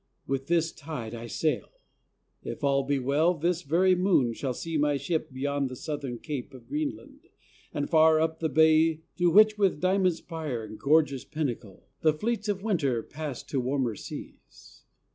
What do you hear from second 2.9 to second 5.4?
well, this very moon Shall see my ship